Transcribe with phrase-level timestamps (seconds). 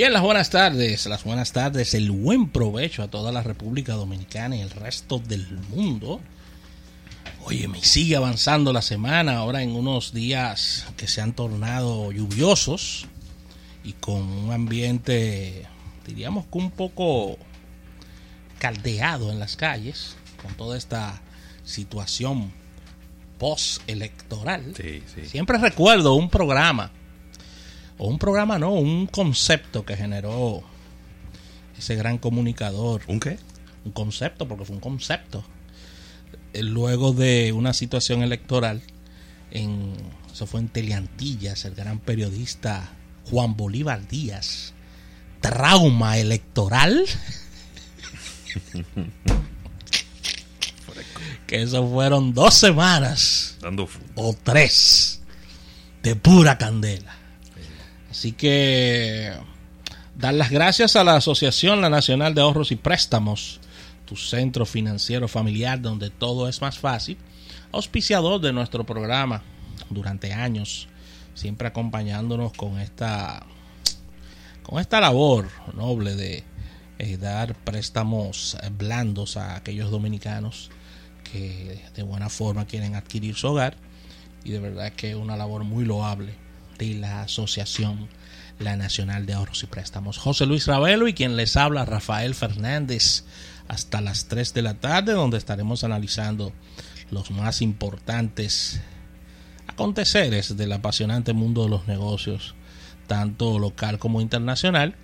[0.00, 4.56] Bien, las buenas tardes, las buenas tardes, el buen provecho a toda la República Dominicana
[4.56, 6.22] y el resto del mundo.
[7.44, 13.08] Oye, me sigue avanzando la semana, ahora en unos días que se han tornado lluviosos
[13.84, 15.66] y con un ambiente,
[16.06, 17.36] diríamos que un poco
[18.58, 21.20] caldeado en las calles, con toda esta
[21.62, 22.54] situación
[23.36, 24.72] post-electoral.
[24.74, 25.26] Sí, sí.
[25.26, 26.90] Siempre recuerdo un programa,
[28.00, 30.62] o un programa no, un concepto que generó
[31.76, 33.02] ese gran comunicador.
[33.06, 33.38] ¿Un qué?
[33.84, 35.44] Un concepto, porque fue un concepto.
[36.54, 38.80] Eh, Luego de una situación electoral,
[39.50, 39.92] en,
[40.32, 42.88] eso fue en Teleantillas, el gran periodista
[43.28, 44.72] Juan Bolívar Díaz.
[45.42, 47.04] Trauma electoral.
[51.46, 55.20] que eso fueron dos semanas Dando o tres
[56.02, 57.19] de pura candela.
[58.10, 59.32] Así que
[60.16, 63.60] dar las gracias a la Asociación La Nacional de Ahorros y Préstamos,
[64.04, 67.16] tu centro financiero familiar donde todo es más fácil,
[67.70, 69.42] auspiciador de nuestro programa
[69.90, 70.88] durante años,
[71.34, 73.46] siempre acompañándonos con esta
[74.64, 76.44] con esta labor noble de
[76.98, 80.70] eh, dar préstamos blandos a aquellos dominicanos
[81.24, 83.76] que de buena forma quieren adquirir su hogar
[84.44, 86.49] y de verdad que es una labor muy loable
[86.80, 88.08] de la asociación
[88.58, 90.18] la Nacional de Ahorros y Préstamos.
[90.18, 93.24] José Luis Ravelo y quien les habla Rafael Fernández
[93.68, 96.52] hasta las 3 de la tarde donde estaremos analizando
[97.10, 98.80] los más importantes
[99.66, 102.54] aconteceres del apasionante mundo de los negocios,
[103.06, 104.94] tanto local como internacional.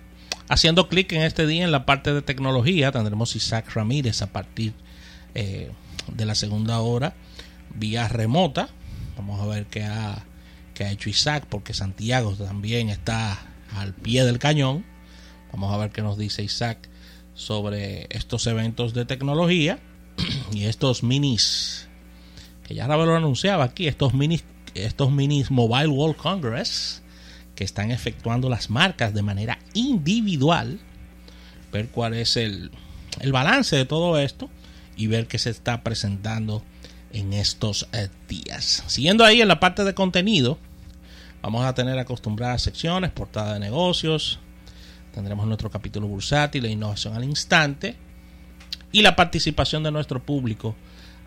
[0.49, 4.73] Haciendo clic en este día en la parte de tecnología, tendremos Isaac Ramírez a partir
[5.35, 5.71] eh,
[6.11, 7.15] de la segunda hora
[7.73, 8.69] vía remota.
[9.17, 10.23] Vamos a ver qué ha,
[10.77, 13.39] qué ha hecho Isaac, porque Santiago también está
[13.75, 14.85] al pie del cañón.
[15.51, 16.87] Vamos a ver qué nos dice Isaac
[17.33, 19.79] sobre estos eventos de tecnología
[20.53, 21.89] y estos minis
[22.63, 24.43] que ya lo anunciaba aquí, estos minis,
[24.75, 27.01] estos minis Mobile World Congress
[27.55, 30.79] que están efectuando las marcas de manera individual,
[31.71, 32.69] ver cuál es el,
[33.19, 34.51] el balance de todo esto
[34.95, 36.61] y ver qué se está presentando
[37.11, 38.83] en estos eh, días.
[38.85, 40.59] Siguiendo ahí en la parte de contenido,
[41.41, 44.39] vamos a tener acostumbradas secciones, portada de negocios,
[45.13, 47.95] tendremos nuestro capítulo bursátil, la innovación al instante.
[48.91, 50.75] Y la participación de nuestro público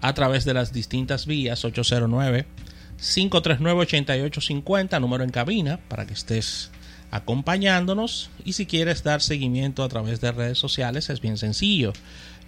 [0.00, 2.46] a través de las distintas vías 809
[2.96, 6.70] 539 8850 número en cabina para que estés
[7.10, 8.30] acompañándonos.
[8.44, 11.92] Y si quieres dar seguimiento a través de redes sociales es bien sencillo.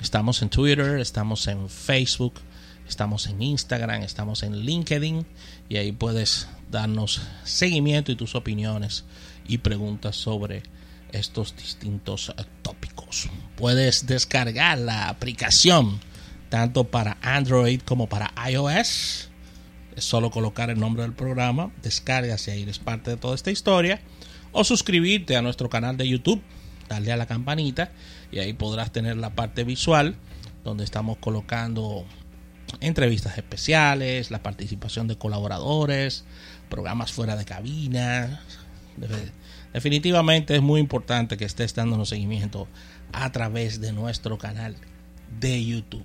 [0.00, 2.34] Estamos en Twitter, estamos en Facebook,
[2.92, 5.24] estamos en Instagram, estamos en LinkedIn
[5.70, 9.06] y ahí puedes darnos seguimiento y tus opiniones
[9.48, 10.62] y preguntas sobre
[11.10, 13.30] estos distintos tópicos.
[13.56, 16.00] Puedes descargar la aplicación
[16.50, 19.30] tanto para Android como para iOS.
[19.96, 23.50] Es solo colocar el nombre del programa, descargas y ahí eres parte de toda esta
[23.50, 24.02] historia.
[24.52, 26.42] O suscribirte a nuestro canal de YouTube,
[26.90, 27.90] darle a la campanita
[28.30, 30.14] y ahí podrás tener la parte visual
[30.62, 32.04] donde estamos colocando
[32.80, 36.24] entrevistas especiales, la participación de colaboradores,
[36.68, 38.42] programas fuera de cabina.
[39.72, 42.68] Definitivamente es muy importante que estés dándonos seguimiento
[43.12, 44.76] a través de nuestro canal
[45.40, 46.04] de YouTube.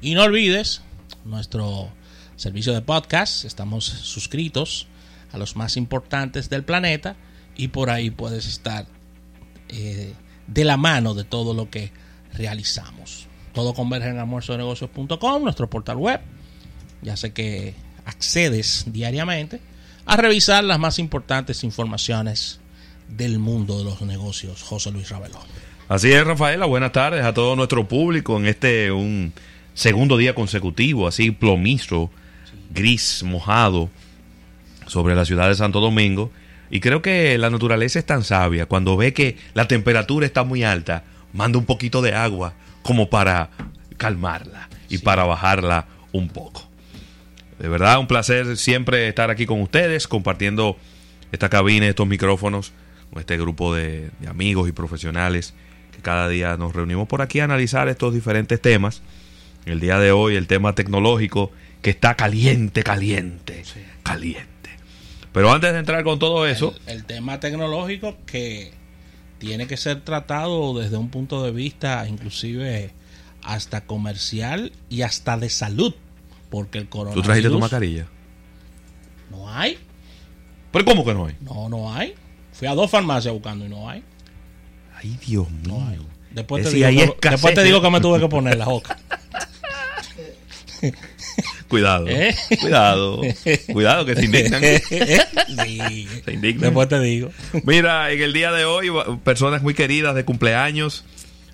[0.00, 0.82] Y no olvides
[1.24, 1.90] nuestro
[2.36, 3.44] servicio de podcast.
[3.44, 4.86] Estamos suscritos
[5.32, 7.16] a los más importantes del planeta
[7.56, 8.86] y por ahí puedes estar
[9.68, 10.14] eh,
[10.46, 11.92] de la mano de todo lo que
[12.32, 13.26] realizamos.
[13.56, 16.20] Todo converge en almuerzonegocios.com, nuestro portal web.
[17.00, 17.72] Ya sé que
[18.04, 19.62] accedes diariamente
[20.04, 22.60] a revisar las más importantes informaciones
[23.08, 24.62] del mundo de los negocios.
[24.62, 25.38] José Luis Ravelo.
[25.88, 26.66] Así es, Rafaela.
[26.66, 29.32] Buenas tardes a todo nuestro público en este un
[29.72, 32.10] segundo día consecutivo, así plomizo,
[32.74, 33.88] gris, mojado,
[34.86, 36.30] sobre la ciudad de Santo Domingo.
[36.68, 38.66] Y creo que la naturaleza es tan sabia.
[38.66, 42.52] Cuando ve que la temperatura está muy alta, manda un poquito de agua
[42.86, 43.50] como para
[43.96, 45.04] calmarla y Sí.
[45.04, 46.68] para bajarla un poco.
[47.58, 50.76] De verdad, un placer siempre estar aquí con ustedes, compartiendo
[51.32, 52.72] esta cabina, estos micrófonos,
[53.10, 55.54] con este grupo de, de amigos y profesionales
[55.92, 59.02] que cada día nos reunimos por aquí a analizar estos diferentes temas.
[59.64, 61.50] El día de hoy, el tema tecnológico
[61.82, 63.80] que está caliente, caliente, Sí.
[64.02, 64.46] caliente.
[65.32, 68.72] Pero antes de entrar con todo eso, El, el tema tecnológico que
[69.38, 72.92] tiene que ser tratado desde un punto de vista inclusive
[73.42, 75.94] hasta comercial y hasta de salud.
[76.50, 77.24] Porque el ¿tú coronavirus...
[77.24, 78.06] trajiste tu mascarilla?
[79.30, 79.78] No hay.
[80.72, 81.36] ¿Pero cómo que no hay?
[81.40, 82.14] No, no hay.
[82.52, 84.02] Fui a dos farmacias buscando y no hay.
[84.94, 86.04] Ay, Dios mío.
[86.30, 88.66] Después Es te, digo hay que, después te digo que me tuve que poner la
[88.66, 88.98] boca.
[91.68, 92.06] Cuidado.
[92.08, 92.34] ¿Eh?
[92.60, 93.20] Cuidado.
[93.72, 94.62] Cuidado que se indignan.
[95.64, 96.08] sí.
[96.24, 96.60] Se indignan.
[96.60, 97.30] Después te digo.
[97.64, 98.90] Mira, en el día de hoy,
[99.24, 101.04] personas muy queridas de cumpleaños,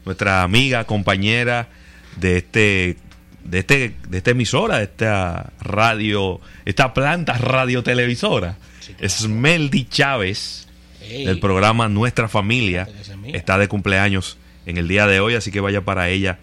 [0.05, 1.69] nuestra amiga, compañera
[2.17, 2.97] de este,
[3.44, 8.59] de este, de esta emisora, de esta radio, esta planta radiotelevisora,
[9.06, 10.69] Smeldy Chávez,
[11.00, 12.88] Ey, del programa Nuestra Familia,
[13.32, 14.37] está de cumpleaños
[14.67, 16.38] en el día de hoy, así que vaya para ella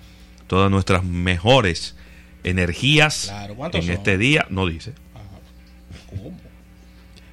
[0.48, 1.96] todas nuestras mejores
[2.44, 3.96] energías Claro, ¿cuántos en son?
[3.96, 4.46] este día.
[4.50, 4.94] No dice.
[6.10, 6.32] ¿Cómo?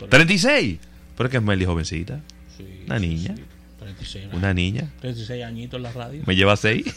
[0.08, 0.78] 36.
[1.16, 2.20] Pero es que es Smeldy jovencita.
[2.56, 3.34] Sí, Una sí, niña.
[3.36, 3.42] sí.
[3.78, 4.90] 36, Una niña.
[5.00, 6.22] 36 añitos en la radio.
[6.26, 6.84] Me lleva seis.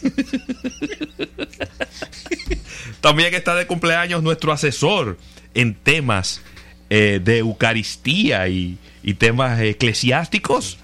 [3.02, 5.18] También está de cumpleaños nuestro asesor
[5.54, 6.42] en temas
[6.90, 10.78] eh, de Eucaristía y, y temas eclesiásticos,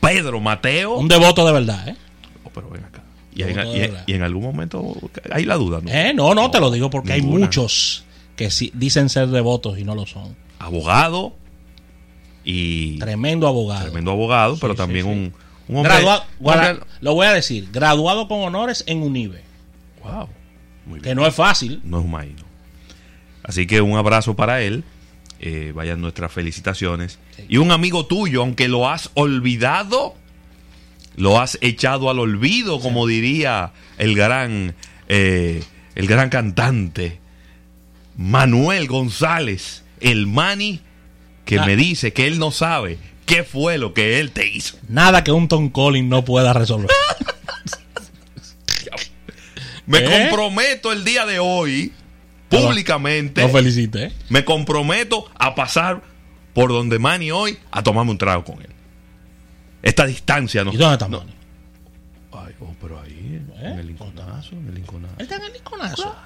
[0.00, 0.94] Pedro Mateo.
[0.96, 1.96] Un devoto de verdad, ¿eh?
[2.44, 3.01] Oh, pero ven acá.
[3.34, 3.58] Y en,
[4.06, 4.94] y- y algún momento
[5.30, 5.90] hay la duda, ¿no?
[5.90, 8.04] Eh, No, no, te lo digo porque hay muchos
[8.36, 10.36] que sí, dicen ser devotos y no lo son.
[10.58, 11.34] Abogado
[12.44, 13.84] y Tremendo abogado.
[13.84, 15.06] tremendo abogado, pero también.
[15.06, 15.32] Un,
[15.68, 15.92] un hombre.
[15.92, 16.24] Graduado,
[17.00, 19.42] lo voy a decir, graduado con honores en UNIBE,
[20.02, 20.28] Wow.
[20.86, 21.02] Muy bien.
[21.02, 21.80] que no es fácil.
[21.84, 22.34] no es un maíz.
[22.36, 22.44] ¿no?
[23.44, 24.84] Así que un abrazo para él.
[25.44, 27.18] eh, vayan nuestras felicitaciones.
[27.48, 30.14] Y un amigo tuyo, aunque lo has olvidado,
[31.16, 34.74] lo has echado al olvido, como diría el gran,
[35.08, 35.62] eh,
[35.94, 37.18] el gran cantante
[38.16, 40.80] Manuel González, el Mani,
[41.44, 41.66] que Ah.
[41.66, 44.76] me dice que él no sabe qué fue lo que él te hizo.
[44.88, 46.90] Nada que un Tom Collins no pueda resolver.
[49.86, 50.04] Me ¿Eh?
[50.28, 51.92] comprometo el día de hoy,
[52.48, 53.42] públicamente.
[53.42, 54.12] No felicite, ¿eh?
[54.28, 56.02] Me comprometo a pasar
[56.54, 58.68] por donde Manny hoy a tomarme un trago con él.
[59.82, 60.72] Esta distancia no.
[60.72, 61.24] ¿Y dónde está no-?
[62.34, 63.70] Ay, oh, pero ahí, ¿Eh?
[63.72, 65.14] en el Lincolnazo, en el Lincolnazo.
[65.18, 66.16] Él está en el Lincolnazo.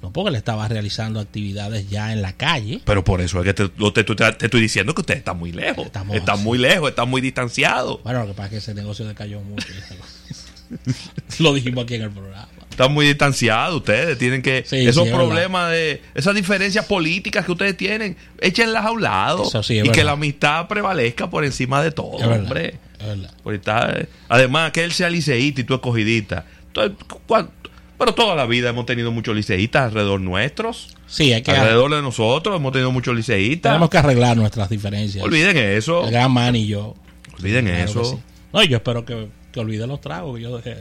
[0.00, 2.80] No, porque él estaba realizando actividades ya en la calle.
[2.84, 5.52] Pero por eso es que te, te- te- te estoy diciendo que usted está muy
[5.52, 5.86] lejos.
[5.86, 6.42] Estamos está así.
[6.42, 7.98] muy lejos, está muy distanciado.
[8.04, 9.66] Bueno, lo que pasa es que ese negocio decayó mucho.
[11.38, 12.48] lo dijimos aquí en el programa.
[12.82, 14.18] Están muy distanciados ustedes.
[14.18, 14.64] Tienen que.
[14.66, 16.02] Sí, esos sí, es problemas de.
[16.14, 19.44] Esas diferencias políticas que ustedes tienen, échenlas a un lado.
[19.62, 22.78] Sí, es y que la amistad prevalezca por encima de todo, Es hombre.
[22.98, 23.30] Es verdad.
[23.52, 26.44] Está- además, que él sea liceísta y tú escogidita.
[26.72, 30.96] Pero toda la vida hemos tenido muchos liceístas alrededor nuestros.
[31.06, 33.70] Sí, hay que Alrededor de nosotros hemos tenido muchos liceístas.
[33.70, 35.22] tenemos que arreglar nuestras diferencias.
[35.24, 36.04] Olviden eso.
[36.04, 36.96] El gran man y yo.
[37.38, 38.20] Olviden Claro eso.
[38.52, 40.76] No, yo espero que, que olvide los tragos que yo dejé.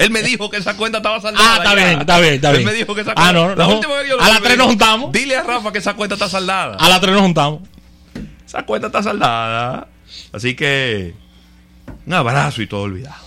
[0.00, 1.46] Él me dijo que esa cuenta estaba saldada.
[1.52, 1.74] Ah, está ya.
[1.74, 2.68] bien, está bien, está Él bien.
[2.68, 3.32] me dijo que esa Ah, cuenta.
[3.32, 3.74] no, la no.
[3.74, 5.12] última vez que yo lo A las me tres nos dijo, juntamos.
[5.12, 6.76] Dile a Rafa que esa cuenta está saldada.
[6.76, 7.60] A las tres nos juntamos.
[8.46, 9.88] Esa cuenta está saldada.
[10.32, 11.14] Así que.
[12.06, 13.24] Un abrazo y todo olvidado.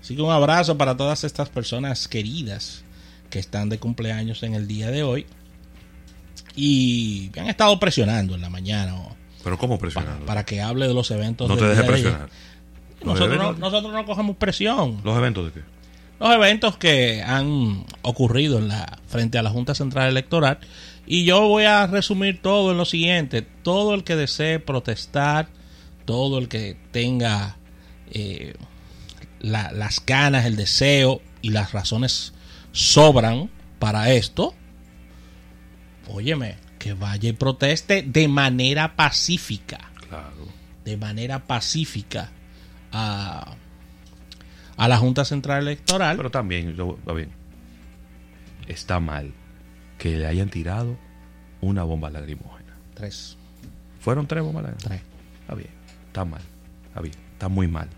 [0.00, 2.82] Así que un abrazo para todas estas personas queridas
[3.30, 5.26] que están de cumpleaños en el día de hoy
[6.56, 8.94] y me han estado presionando en la mañana
[9.44, 10.24] Pero ¿cómo presionando?
[10.26, 12.28] para que hable de los eventos no te dejes de presionar.
[13.02, 15.00] ¿Los Nosotros no, nosotros no cogemos presión.
[15.04, 15.66] ¿Los eventos de qué?
[16.20, 20.58] Los eventos que han ocurrido en la frente a la Junta Central Electoral
[21.06, 23.42] y yo voy a resumir todo en lo siguiente.
[23.42, 25.48] Todo el que desee protestar,
[26.04, 27.56] todo el que tenga
[28.10, 28.54] eh,
[29.40, 32.32] la- las ganas, el deseo y las razones
[32.72, 34.54] sobran para esto,
[36.08, 39.78] óyeme, que vaya y proteste de manera pacífica
[40.08, 40.48] Claro.
[40.84, 42.30] de manera pacífica
[42.92, 43.54] a,
[44.78, 46.16] a la Junta Central Electoral.
[46.16, 47.28] Pero también, yo- está bien.
[48.66, 49.32] Está mal
[49.98, 50.96] que le hayan tirado
[51.60, 52.76] una bomba lacrimógena.
[52.94, 53.36] tres,
[54.00, 55.02] Fueron tres bombas lacrimógenas.
[55.02, 55.40] tres.
[55.42, 55.70] Está bien.
[56.06, 56.40] Está mal.
[56.88, 57.14] Está bien.
[57.32, 57.88] Está muy mal.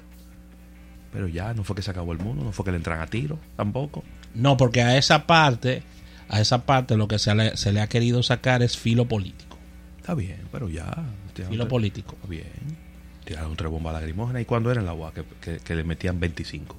[1.12, 3.06] Pero ya no fue que se acabó el mundo, no fue que le entran a
[3.06, 4.04] tiro tampoco.
[4.34, 5.82] No, porque a esa parte,
[6.28, 9.56] a esa parte lo que se le, se le ha querido sacar es filo político.
[9.98, 10.84] Está bien, pero ya.
[11.34, 12.12] tiraron Filo político.
[12.14, 12.46] Está bien.
[13.24, 14.42] Tiraron tres bombas lacrimógenas.
[14.42, 15.12] ¿Y cuando era en la UA?
[15.14, 16.76] Que, que- que le metían 25.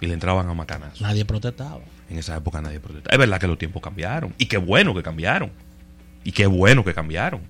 [0.00, 1.00] Y le entraban a macanazos.
[1.02, 1.80] Nadie protestaba.
[2.08, 3.12] En esa época nadie protestaba.
[3.12, 4.34] Es verdad que los tiempos cambiaron.
[4.38, 5.50] Y qué bueno que cambiaron.
[6.24, 7.40] Y qué bueno que cambiaron.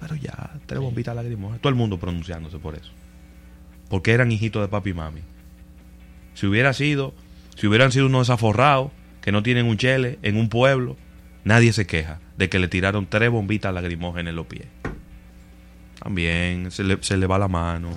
[0.00, 1.60] Pero ya, tres bombitas lacrimógenas.
[1.60, 2.90] Todo el mundo pronunciándose por eso.
[3.88, 5.20] Porque eran hijitos de papi y mami.
[6.34, 7.12] Si hubiera sido,
[7.56, 8.90] si hubieran sido unos desaforrados
[9.20, 10.96] que no tienen un chele en un pueblo,
[11.44, 14.66] nadie se queja de que le tiraron tres bombitas lacrimógenas en los pies.
[16.02, 17.90] También se le, se le va la mano.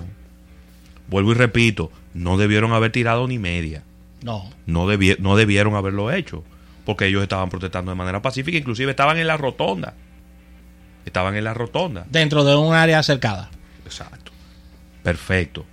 [1.08, 3.82] Vuelvo y repito, no debieron haber tirado ni media
[4.22, 4.48] No.
[4.66, 6.42] no, debi- no debieron haberlo hecho,
[6.84, 9.94] porque ellos estaban protestando de manera pacífica, inclusive estaban en la rotonda.
[11.04, 12.04] Estaban en la rotonda.
[12.10, 13.50] Dentro de un área cercada.
[13.84, 14.32] Exacto.
[15.02, 15.64] Perfecto.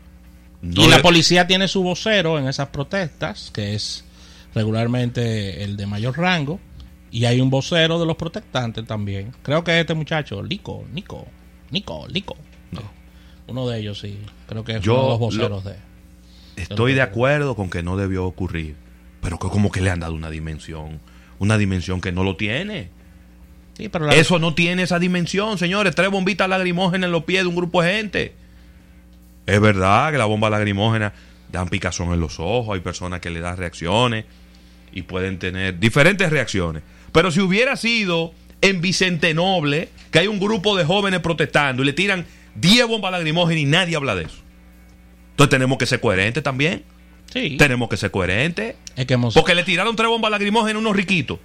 [0.62, 4.06] No y la policía tiene su vocero en esas protestas, que es
[4.54, 6.60] regularmente el de mayor rango.
[7.12, 9.32] Y hay un vocero de los protestantes también.
[9.44, 11.28] Creo que es este muchacho, Lico, Nico,
[11.72, 12.36] Nico, Lico.
[12.72, 12.82] No.
[13.48, 14.20] Uno de ellos, sí.
[14.48, 15.76] Creo que es Yo uno de los lo- voceros de.
[16.56, 18.76] Estoy de acuerdo con que no debió ocurrir,
[19.22, 21.00] pero que como que le han dado una dimensión,
[21.40, 22.90] una dimensión que no lo tiene.
[23.76, 25.96] Sí, pero la- Eso no tiene esa dimensión, señores.
[25.96, 28.36] Tres bombitas lacrimógenas en los pies de un grupo de gente.
[29.48, 31.12] Es verdad que la bomba lacrimógena
[31.52, 34.26] dan picazón en los ojos, hay personas que le dan reacciones
[34.92, 36.84] y pueden tener diferentes reacciones.
[37.12, 41.86] Pero si hubiera sido en Vicente Noble, que hay un grupo de jóvenes protestando y
[41.86, 44.38] le tiran 10 bombas lacrimógenas y nadie habla de eso.
[45.32, 46.84] Entonces tenemos que ser coherentes también.
[47.32, 48.76] sí, Tenemos que ser coherentes.
[48.96, 49.34] es que hemos.
[49.34, 51.40] Porque le tiraron tres bombas lacrimógenas a unos riquitos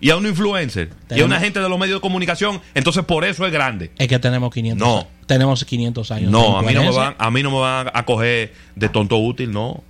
[0.00, 2.60] y a unos influencers y a una gente de los medios de comunicación.
[2.74, 3.90] Entonces por eso es grande.
[3.98, 5.06] Es que tenemos 500 No.
[5.26, 6.30] Tenemos 500 años.
[6.30, 9.18] No, a mí no, me van, a mí no me van a coger de tonto
[9.18, 9.82] útil, no.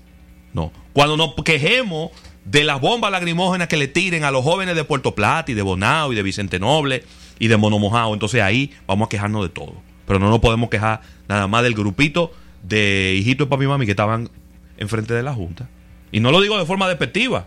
[0.53, 0.73] No.
[0.93, 2.11] Cuando nos quejemos
[2.45, 5.63] de las bombas lacrimógenas que le tiren a los jóvenes de Puerto Plata y de
[5.63, 7.05] Bonao y de Vicente Noble
[7.39, 9.75] y de Mono Mojado, entonces ahí vamos a quejarnos de todo.
[10.07, 12.33] Pero no nos podemos quejar nada más del grupito
[12.63, 14.31] de hijitos de papi y mami que estaban
[14.77, 15.69] enfrente de la Junta.
[16.11, 17.47] Y no lo digo de forma despectiva,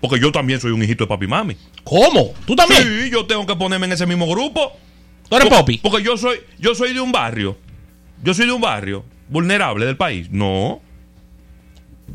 [0.00, 1.56] porque yo también soy un hijito de papi y mami.
[1.84, 2.32] ¿Cómo?
[2.46, 2.82] ¿Tú también?
[2.82, 4.72] Sí, yo tengo que ponerme en ese mismo grupo.
[5.28, 5.78] ¿Tú eres Poppy?
[5.78, 7.56] Porque yo soy, yo soy de un barrio.
[8.22, 10.30] Yo soy de un barrio vulnerable del país.
[10.30, 10.80] No.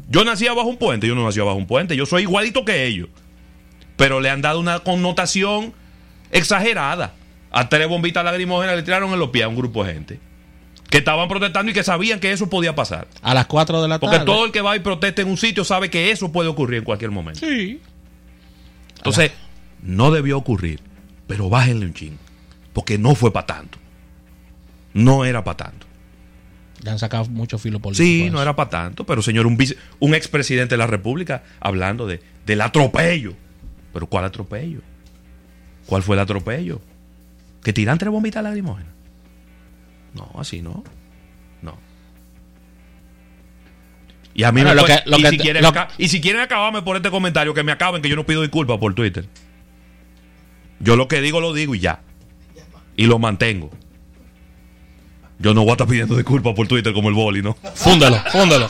[0.10, 1.96] Yo nací bajo un puente, yo no nací bajo un puente.
[1.96, 3.10] Yo soy igualito que ellos.
[3.98, 5.74] Pero le han dado una connotación
[6.32, 7.14] exagerada.
[7.52, 10.20] A tres bombitas lacrimógenas le tiraron en los pies a un grupo de gente.
[10.90, 13.08] Que estaban protestando y que sabían que eso podía pasar.
[13.22, 14.26] A las 4 de la Porque tarde.
[14.26, 16.84] todo el que va y protesta en un sitio sabe que eso puede ocurrir en
[16.86, 17.40] cualquier momento.
[17.40, 17.80] Sí.
[18.98, 19.32] Entonces,
[19.82, 20.82] no debió ocurrir.
[21.28, 22.18] Pero bájenle un ching.
[22.74, 23.78] Porque no fue para tanto.
[24.94, 25.88] No era para tanto.
[26.84, 28.04] Le han sacado mucho filo político.
[28.04, 29.06] Sí, no era para tanto.
[29.06, 33.34] Pero, señor, un, vice- un expresidente de la República hablando de, del atropello.
[33.94, 34.80] ¿Pero cuál atropello?
[35.86, 36.82] ¿Cuál fue el atropello?
[37.64, 38.92] ¿Que tiran tres bombitas lacrimógenas?
[40.16, 40.84] No, así no.
[41.62, 41.78] No.
[44.34, 46.22] Y a mí Bueno, me lo que- lo y, que si quieren lo- y si
[46.22, 49.26] quieren acabarme por este comentario, que me acaben, que yo no pido disculpas por Twitter.
[50.80, 52.02] Yo lo que digo, lo digo y ya.
[52.96, 53.70] Y lo mantengo.
[55.42, 57.58] Yo no voy a estar pidiendo disculpas por Twitter como el boli, ¿no?
[57.74, 58.70] Fúndelo, fúndelo.